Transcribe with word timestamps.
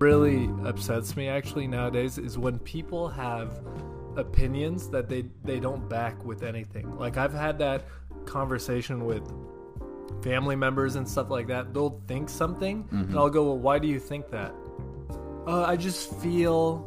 really 0.00 0.50
upsets 0.64 1.14
me 1.14 1.28
actually 1.28 1.66
nowadays 1.66 2.16
is 2.18 2.38
when 2.38 2.58
people 2.60 3.08
have 3.08 3.60
opinions 4.16 4.88
that 4.88 5.08
they 5.08 5.24
they 5.44 5.60
don't 5.60 5.88
back 5.88 6.24
with 6.24 6.42
anything. 6.42 6.96
Like 6.98 7.16
I've 7.16 7.34
had 7.34 7.58
that 7.58 7.86
conversation 8.24 9.04
with 9.04 9.22
family 10.22 10.56
members 10.56 10.96
and 10.96 11.06
stuff 11.08 11.30
like 11.30 11.46
that. 11.48 11.72
They'll 11.74 12.02
think 12.08 12.28
something, 12.28 12.84
Mm-hmm. 12.84 12.96
and 13.10 13.18
I'll 13.18 13.30
go, 13.30 13.44
"Well, 13.44 13.58
why 13.58 13.78
do 13.78 13.88
you 13.88 14.00
think 14.00 14.30
that?" 14.30 14.54
Uh, 15.46 15.64
I 15.64 15.76
just 15.76 16.12
feel 16.16 16.86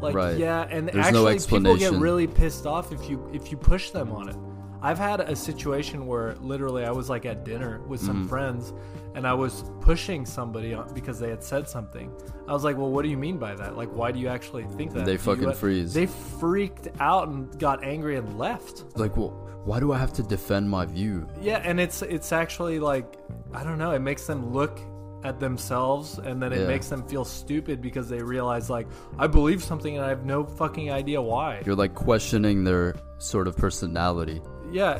like 0.00 0.14
Right. 0.14 0.36
yeah, 0.38 0.66
and 0.70 0.88
There's 0.88 1.12
no 1.12 1.28
actually 1.28 1.58
people 1.60 1.76
get 1.76 1.92
really 1.94 2.26
pissed 2.26 2.66
off 2.66 2.92
if 2.92 3.08
you 3.08 3.28
if 3.32 3.50
you 3.50 3.56
push 3.56 3.90
them 3.90 4.12
on 4.12 4.28
it. 4.28 4.36
I've 4.82 4.98
had 4.98 5.20
a 5.20 5.36
situation 5.36 6.06
where 6.08 6.34
literally 6.40 6.84
I 6.84 6.90
was 6.90 7.08
like 7.08 7.24
at 7.24 7.44
dinner 7.44 7.80
with 7.86 8.00
Mm-hmm. 8.00 8.06
some 8.08 8.28
friends 8.28 8.72
and 9.14 9.26
I 9.26 9.32
was 9.34 9.64
pushing 9.80 10.26
somebody 10.26 10.76
because 10.92 11.20
they 11.20 11.28
had 11.30 11.42
said 11.44 11.68
something. 11.68 12.10
I 12.48 12.52
was 12.52 12.64
like, 12.64 12.76
"Well, 12.76 12.90
what 12.90 13.02
do 13.02 13.08
you 13.08 13.16
mean 13.16 13.38
by 13.38 13.54
that? 13.54 13.76
Like 13.76 13.90
why 13.90 14.10
do 14.10 14.18
you 14.18 14.28
actually 14.28 14.64
think 14.64 14.92
that?" 14.94 15.04
They 15.06 15.16
fucking 15.16 15.52
freeze. 15.52 15.94
They 15.94 16.06
freaked 16.06 16.88
out 16.98 17.28
and 17.28 17.56
got 17.60 17.84
angry 17.84 18.16
and 18.16 18.38
left. 18.38 18.84
Like, 18.96 19.16
well, 19.16 19.30
why 19.64 19.78
do 19.78 19.92
I 19.92 19.98
have 19.98 20.12
to 20.14 20.22
defend 20.24 20.68
my 20.68 20.84
view? 20.86 21.28
Yeah, 21.40 21.58
and 21.64 21.78
it's 21.78 22.02
it's 22.02 22.32
actually 22.32 22.78
like 22.80 23.18
I 23.54 23.62
don't 23.64 23.78
know, 23.78 23.92
it 23.92 24.00
makes 24.00 24.26
them 24.26 24.52
look 24.52 24.80
at 25.24 25.38
themselves 25.38 26.18
and 26.18 26.42
then 26.42 26.52
it 26.52 26.62
Yeah. 26.62 26.66
makes 26.66 26.88
them 26.88 27.06
feel 27.06 27.24
stupid 27.24 27.80
because 27.80 28.08
they 28.08 28.20
realize 28.20 28.68
like 28.68 28.88
I 29.18 29.28
believe 29.28 29.62
something 29.62 29.94
and 29.96 30.04
I 30.04 30.08
have 30.08 30.24
no 30.24 30.42
fucking 30.44 30.90
idea 30.90 31.22
why. 31.22 31.62
You're 31.64 31.76
like 31.76 31.94
questioning 31.94 32.64
their 32.64 32.96
sort 33.18 33.46
of 33.46 33.56
personality. 33.56 34.40
Yeah, 34.72 34.98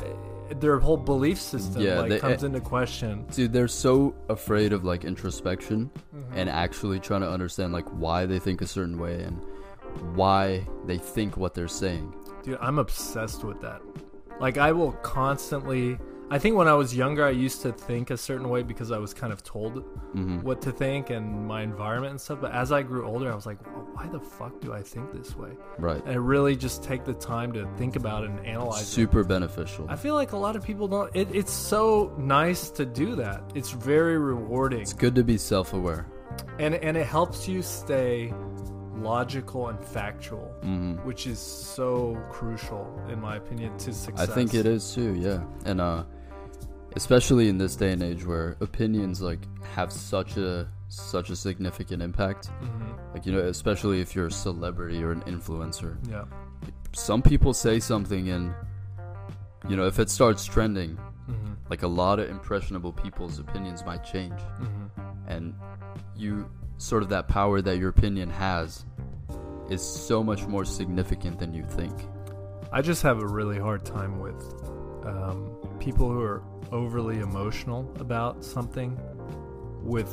their 0.59 0.79
whole 0.79 0.97
belief 0.97 1.39
system 1.39 1.81
Yeah, 1.81 1.99
like 2.01 2.09
they- 2.09 2.19
comes 2.19 2.43
eh, 2.43 2.47
into 2.47 2.59
question. 2.61 3.25
Dude, 3.31 3.51
they're 3.53 3.67
so 3.67 4.13
afraid 4.29 4.71
of 4.73 4.83
like 4.83 5.03
introspection 5.03 5.89
Mm-hmm. 6.15 6.37
and 6.37 6.49
actually 6.49 6.99
trying 6.99 7.21
to 7.21 7.29
understand 7.29 7.73
like 7.73 7.87
why 7.89 8.25
they 8.25 8.39
think 8.39 8.61
a 8.61 8.67
certain 8.67 8.97
way 8.99 9.23
and 9.23 9.41
why 10.15 10.67
they 10.85 10.97
think 10.97 11.37
what 11.37 11.53
they're 11.53 11.67
saying. 11.67 12.13
Dude, 12.43 12.57
I'm 12.61 12.77
obsessed 12.79 13.43
with 13.43 13.61
that. 13.61 13.81
Like 14.39 14.57
I 14.57 14.71
will 14.71 14.91
constantly 15.03 15.97
I 16.31 16.39
think 16.39 16.55
when 16.55 16.67
I 16.67 16.73
was 16.73 16.95
younger 16.95 17.23
I 17.25 17.29
used 17.31 17.61
to 17.61 17.71
think 17.71 18.09
a 18.09 18.17
certain 18.17 18.49
way 18.49 18.63
because 18.63 18.91
I 18.91 18.97
was 18.97 19.13
kind 19.13 19.31
of 19.33 19.43
told 19.43 19.83
Mm-hmm. 20.13 20.41
what 20.41 20.61
to 20.61 20.71
think 20.71 21.09
and 21.09 21.47
my 21.47 21.63
environment 21.63 22.11
and 22.11 22.21
stuff, 22.21 22.39
but 22.39 22.51
as 22.51 22.71
I 22.71 22.83
grew 22.83 23.03
older 23.05 23.31
I 23.31 23.35
was 23.35 23.47
like, 23.47 23.57
well, 23.65 23.87
why 23.93 24.05
the 24.07 24.19
fuck 24.19 24.61
do 24.61 24.71
I 24.71 24.81
think 24.83 25.11
this 25.11 25.35
way? 25.35 25.49
Right. 25.79 26.03
And 26.05 26.27
really 26.27 26.55
just 26.55 26.83
take 26.83 27.03
the 27.03 27.15
time 27.15 27.51
to 27.53 27.67
think 27.77 27.95
about 27.95 28.23
it 28.23 28.29
and 28.29 28.45
analyze 28.45 28.83
it. 28.83 28.85
Super 28.85 29.23
beneficial. 29.23 29.87
I 29.89 29.95
feel 29.95 30.13
like 30.13 30.33
a 30.33 30.37
lot 30.37 30.55
of 30.55 30.63
people 30.63 30.87
don't 30.87 31.09
it, 31.15 31.27
it's 31.33 31.51
so 31.51 32.13
nice 32.17 32.69
to 32.71 32.85
do 32.85 33.15
that. 33.15 33.41
It's 33.55 33.71
very 33.71 34.17
rewarding. 34.19 34.81
It's 34.81 34.93
good 34.93 35.15
to 35.15 35.23
be 35.23 35.37
self-aware. 35.37 36.05
and 36.59 36.75
and 36.75 36.95
it 36.97 37.07
helps 37.07 37.47
you 37.47 37.61
stay 37.63 38.31
logical 39.03 39.67
and 39.69 39.79
factual, 39.83 40.53
hmm 40.61 40.93
which 41.05 41.27
is 41.27 41.39
so 41.39 42.17
crucial 42.31 42.87
in 43.09 43.19
my 43.19 43.35
opinion 43.37 43.77
to 43.79 43.93
success. 43.93 44.29
I 44.29 44.33
think 44.33 44.53
it 44.53 44.65
is 44.65 44.93
too, 44.93 45.13
yeah. 45.15 45.43
And 45.65 45.81
uh 45.81 46.03
especially 46.95 47.49
in 47.49 47.57
this 47.57 47.75
day 47.75 47.91
and 47.91 48.03
age 48.03 48.23
where 48.25 48.55
opinions 48.61 49.21
like 49.21 49.39
have 49.75 49.91
such 49.91 50.37
a 50.37 50.67
such 50.89 51.29
a 51.31 51.35
significant 51.35 52.01
impact. 52.03 52.51
Mhm. 52.61 53.13
Like 53.13 53.25
you 53.25 53.31
know, 53.33 53.39
especially 53.39 53.99
if 54.01 54.15
you're 54.15 54.27
a 54.27 54.31
celebrity 54.31 55.03
or 55.03 55.11
an 55.11 55.21
influencer. 55.21 55.97
Yeah. 56.09 56.25
Some 56.93 57.21
people 57.21 57.53
say 57.53 57.79
something 57.79 58.29
and 58.29 58.53
you 59.67 59.75
know, 59.75 59.85
if 59.87 59.97
it 59.99 60.09
starts 60.09 60.45
trending, 60.45 60.97
Mhm. 61.29 61.55
like 61.69 61.83
a 61.83 61.87
lot 61.87 62.19
of 62.19 62.29
impressionable 62.29 62.91
people's 62.93 63.39
opinions 63.39 63.83
might 63.85 64.03
change. 64.03 64.39
Mhm. 64.61 64.89
And 65.27 65.53
you 66.15 66.45
sort 66.77 67.01
of 67.01 67.09
that 67.09 67.27
power 67.27 67.61
that 67.61 67.77
your 67.77 67.89
opinion 67.89 68.29
has 68.29 68.85
is 69.69 69.81
so 69.81 70.23
much 70.23 70.45
more 70.47 70.65
significant 70.65 71.39
than 71.39 71.53
you 71.53 71.63
think. 71.63 71.93
I 72.71 72.81
just 72.81 73.01
have 73.03 73.19
a 73.21 73.27
really 73.27 73.59
hard 73.59 73.85
time 73.85 74.19
with 74.19 74.35
um, 75.05 75.55
people 75.79 76.09
who 76.09 76.21
are 76.21 76.43
overly 76.71 77.19
emotional 77.19 77.91
about 77.99 78.43
something 78.43 78.97
with 79.83 80.09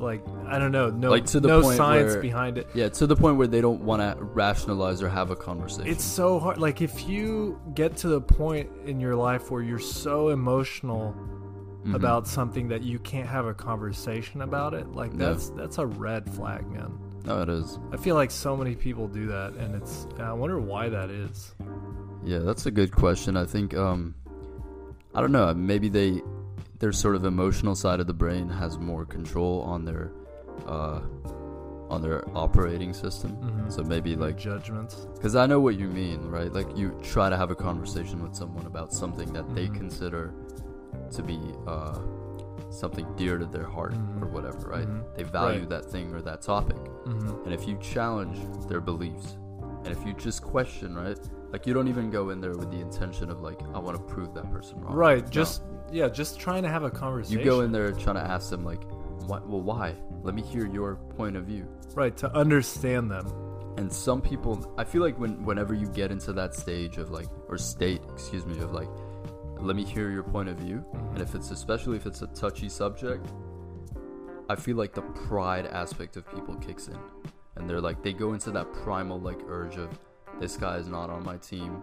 like 0.00 0.22
I 0.46 0.58
don't 0.58 0.72
know, 0.72 0.90
no 0.90 1.10
Like, 1.10 1.26
to 1.26 1.38
the 1.38 1.48
no 1.48 1.62
point 1.62 1.76
science 1.76 2.12
where- 2.14 2.22
behind 2.22 2.58
it. 2.58 2.66
Yeah, 2.74 2.88
to 2.88 3.06
the 3.06 3.14
point 3.14 3.36
where 3.36 3.46
they 3.46 3.60
don't 3.60 3.82
want 3.82 4.02
to 4.02 4.24
rationalize 4.24 5.00
or 5.02 5.08
have 5.08 5.30
a 5.30 5.36
conversation. 5.36 5.86
It's 5.86 6.02
so 6.02 6.40
hard. 6.40 6.58
Like 6.58 6.80
if 6.82 7.08
you 7.08 7.60
get 7.74 7.96
to 7.98 8.08
the 8.08 8.20
point 8.20 8.68
in 8.84 8.98
your 9.00 9.14
life 9.14 9.50
where 9.50 9.62
you're 9.62 9.78
so 9.78 10.30
emotional 10.30 11.14
Mhm. 11.84 11.94
about 11.94 12.26
something 12.26 12.68
that 12.68 12.82
you 12.82 12.98
can't 13.00 13.28
have 13.28 13.46
a 13.46 13.54
conversation 13.54 14.42
about 14.42 14.72
it, 14.74 14.90
like 14.92 15.16
that's 15.16 15.50
that's 15.50 15.78
a 15.78 15.86
red 15.86 16.28
flag, 16.32 16.68
man. 16.70 16.98
No, 17.24 17.40
it 17.42 17.48
is. 17.48 17.78
I 17.92 17.96
feel 17.96 18.14
like 18.16 18.30
so 18.30 18.56
many 18.56 18.74
people 18.74 19.06
do 19.08 19.26
that, 19.26 19.52
and 19.54 19.74
it's. 19.74 20.06
I 20.18 20.32
wonder 20.32 20.58
why 20.60 20.88
that 20.88 21.10
is. 21.10 21.54
Yeah, 22.24 22.38
that's 22.38 22.66
a 22.66 22.70
good 22.70 22.92
question. 22.92 23.36
I 23.36 23.44
think 23.46 23.74
um 23.74 24.14
I 25.14 25.20
don't 25.20 25.32
know, 25.32 25.52
maybe 25.54 25.88
they 25.88 26.22
their 26.78 26.92
sort 26.92 27.14
of 27.16 27.24
emotional 27.24 27.74
side 27.74 28.00
of 28.00 28.06
the 28.06 28.12
brain 28.14 28.48
has 28.48 28.78
more 28.78 29.04
control 29.04 29.62
on 29.62 29.84
their 29.84 30.10
uh 30.66 31.00
on 31.90 32.00
their 32.00 32.24
operating 32.36 32.94
system. 32.94 33.32
Mhm. 33.36 33.72
So 33.72 33.82
maybe 33.84 34.16
like 34.16 34.38
judgments. 34.38 35.06
cuz 35.20 35.34
I 35.36 35.46
know 35.46 35.60
what 35.60 35.76
you 35.78 35.88
mean, 35.88 36.28
right? 36.30 36.52
Like 36.52 36.76
you 36.76 36.90
try 37.02 37.28
to 37.28 37.36
have 37.36 37.50
a 37.50 37.54
conversation 37.56 38.22
with 38.22 38.34
someone 38.34 38.66
about 38.66 38.92
something 38.92 39.32
that 39.32 39.52
they 39.54 39.68
Mhm. 39.68 39.74
consider 39.74 40.32
to 41.10 41.22
be 41.22 41.38
uh 41.66 41.98
something 42.70 43.06
dear 43.16 43.38
to 43.38 43.46
their 43.46 43.66
heart 43.66 43.92
Mhm. 43.94 44.22
or 44.22 44.26
whatever, 44.26 44.68
right? 44.68 44.86
Mhm. 44.88 45.02
They 45.14 45.22
value 45.24 45.60
Right. 45.60 45.68
that 45.70 45.84
thing 45.86 46.14
or 46.14 46.22
that 46.22 46.42
topic. 46.42 46.76
Mm-hmm. 46.76 47.44
And 47.44 47.52
if 47.52 47.66
you 47.68 47.76
challenge 47.78 48.38
their 48.68 48.80
beliefs, 48.80 49.36
and 49.84 49.88
if 49.88 50.04
you 50.06 50.12
just 50.14 50.42
question, 50.42 50.94
right? 50.96 51.18
Like 51.52 51.66
you 51.66 51.74
don't 51.74 51.88
even 51.88 52.10
go 52.10 52.30
in 52.30 52.40
there 52.40 52.52
with 52.56 52.70
the 52.70 52.80
intention 52.80 53.30
of 53.30 53.40
like, 53.42 53.60
I 53.74 53.78
want 53.78 53.96
to 53.96 54.02
prove 54.04 54.32
that 54.34 54.50
person 54.50 54.80
wrong. 54.80 54.94
Right. 54.94 55.22
No. 55.24 55.30
Just 55.30 55.62
yeah. 55.90 56.08
Just 56.08 56.40
trying 56.40 56.62
to 56.62 56.68
have 56.70 56.84
a 56.84 56.90
conversation. 56.90 57.38
you 57.38 57.44
go 57.44 57.60
in 57.60 57.70
there 57.72 57.92
trying 57.92 58.16
to 58.16 58.22
ask 58.22 58.48
them 58.50 58.64
like, 58.64 58.82
why, 59.26 59.40
well, 59.46 59.60
why? 59.60 59.94
Let 60.22 60.34
me 60.34 60.40
hear 60.42 60.66
your 60.66 60.96
point 61.16 61.36
of 61.36 61.44
view. 61.44 61.66
right 61.94 62.16
to 62.16 62.34
understand 62.34 63.10
them. 63.10 63.26
And 63.76 63.92
some 63.92 64.22
people, 64.22 64.58
I 64.78 64.84
feel 64.84 65.02
like 65.02 65.18
when 65.18 65.44
whenever 65.44 65.74
you 65.74 65.86
get 65.88 66.10
into 66.10 66.32
that 66.34 66.54
stage 66.54 66.96
of 66.96 67.10
like, 67.10 67.26
or 67.48 67.58
state, 67.58 68.00
excuse 68.12 68.46
me, 68.46 68.58
of 68.60 68.72
like, 68.72 68.88
let 69.62 69.76
me 69.76 69.84
hear 69.84 70.10
your 70.10 70.22
point 70.22 70.48
of 70.48 70.56
view, 70.56 70.84
and 71.12 71.20
if 71.20 71.34
it's 71.34 71.50
especially 71.50 71.96
if 71.96 72.06
it's 72.06 72.22
a 72.22 72.26
touchy 72.28 72.68
subject, 72.68 73.26
I 74.48 74.56
feel 74.56 74.76
like 74.76 74.92
the 74.94 75.02
pride 75.02 75.66
aspect 75.66 76.16
of 76.16 76.28
people 76.30 76.56
kicks 76.56 76.88
in, 76.88 76.98
and 77.56 77.68
they're 77.68 77.80
like 77.80 78.02
they 78.02 78.12
go 78.12 78.32
into 78.34 78.50
that 78.52 78.72
primal 78.72 79.20
like 79.20 79.38
urge 79.48 79.76
of 79.76 79.98
this 80.40 80.56
guy 80.56 80.76
is 80.76 80.88
not 80.88 81.10
on 81.10 81.22
my 81.24 81.36
team, 81.36 81.82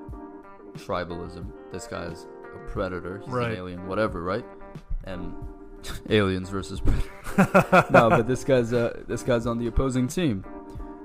tribalism. 0.77 1.51
This 1.71 1.87
guy 1.87 2.05
is 2.05 2.27
a 2.55 2.69
predator. 2.69 3.19
He's 3.19 3.29
Right. 3.29 3.51
an 3.51 3.57
alien, 3.57 3.87
whatever, 3.87 4.23
right? 4.23 4.45
And 5.05 5.33
aliens 6.09 6.49
versus 6.49 6.81
predator. 6.81 7.85
no, 7.91 8.09
but 8.09 8.27
this 8.27 8.43
guy's 8.43 8.73
uh, 8.73 9.03
this 9.07 9.23
guy's 9.23 9.45
on 9.47 9.57
the 9.57 9.67
opposing 9.67 10.07
team, 10.07 10.43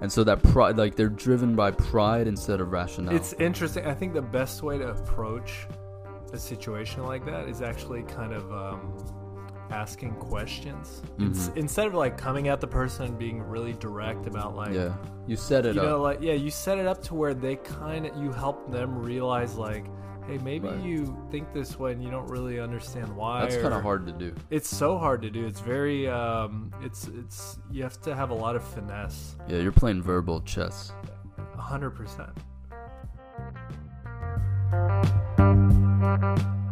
and 0.00 0.10
so 0.10 0.24
that 0.24 0.42
pride, 0.42 0.76
like 0.76 0.96
they're 0.96 1.08
driven 1.08 1.54
by 1.54 1.70
pride 1.70 2.26
instead 2.26 2.60
of 2.60 2.72
rationale. 2.72 3.14
It's 3.14 3.32
interesting. 3.34 3.86
I 3.86 3.94
think 3.94 4.12
the 4.14 4.22
best 4.22 4.62
way 4.62 4.78
to 4.78 4.88
approach 4.88 5.66
a 6.34 6.38
situation 6.38 7.04
like 7.04 7.24
that 7.26 7.48
is 7.48 7.62
actually 7.62 8.02
kind 8.02 8.32
of 8.32 8.52
um, 8.52 8.92
asking 9.70 10.12
questions 10.16 11.02
Ins- 11.18 11.48
Mhm. 11.48 11.56
instead 11.56 11.86
of 11.86 11.94
like 11.94 12.18
coming 12.18 12.48
at 12.48 12.60
the 12.60 12.66
person 12.66 13.06
and 13.06 13.18
being 13.18 13.42
really 13.42 13.72
direct 13.74 14.26
about 14.26 14.54
like 14.54 14.74
yeah, 14.74 14.92
you 15.26 15.36
set 15.36 15.64
it 15.66 15.74
you 15.74 15.80
up. 15.80 15.86
know 15.88 16.00
like 16.02 16.20
yeah 16.20 16.34
you 16.34 16.50
set 16.50 16.78
it 16.78 16.86
up 16.86 17.02
to 17.04 17.14
where 17.14 17.34
they 17.34 17.56
kind 17.56 18.06
of 18.06 18.16
you 18.16 18.30
help 18.30 18.70
them 18.70 18.98
realize 18.98 19.56
like 19.56 19.86
hey 20.26 20.38
maybe 20.38 20.68
Right. 20.68 20.80
you 20.82 21.16
think 21.30 21.52
this 21.52 21.78
way 21.78 21.92
and 21.92 22.02
you 22.02 22.10
don't 22.10 22.28
really 22.30 22.60
understand 22.60 23.14
why 23.16 23.40
That's 23.42 23.56
kind 23.56 23.75
of 23.75 23.82
hard 23.82 24.06
to 24.06 24.12
do. 24.12 24.34
it's 24.50 24.69
so 24.69 24.96
hard 24.98 25.22
to 25.22 25.30
do 25.30 25.46
it's 25.46 25.60
very 25.60 26.08
um 26.08 26.70
it's 26.82 27.08
it's 27.08 27.58
you 27.70 27.82
have 27.82 28.00
to 28.02 28.14
have 28.14 28.30
a 28.30 28.34
lot 28.34 28.56
of 28.56 28.62
finesse 28.64 29.37
Yeah, 29.48 29.58
you're 29.58 29.72
playing 29.72 30.02
verbal 30.02 30.40
chess. 30.42 30.92
100% 31.56 32.30
Thank 36.16 36.38
you. 36.38 36.63